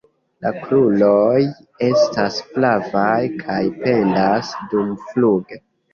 La 0.43 0.51
kruroj 0.61 1.41
estas 1.89 2.39
flavaj 2.55 3.13
kaj 3.45 3.61
pendas 3.85 4.51
dumfluge. 4.73 5.61